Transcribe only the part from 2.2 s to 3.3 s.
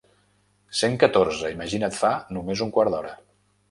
només un quart d'hora.